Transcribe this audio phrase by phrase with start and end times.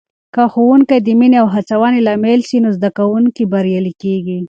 [0.33, 4.39] که ښوونکې د مینې او هڅونې لامل سي، نو زده کوونکي بریالي کېږي.